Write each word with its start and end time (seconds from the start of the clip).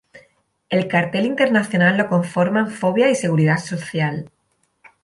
El 0.69 0.87
cartel 0.87 1.27
internacional 1.27 1.95
lo 1.95 2.09
conforman 2.09 2.71
Fobia 2.71 3.11
y 3.11 3.13
Seguridad 3.13 3.59
Social. 3.59 4.31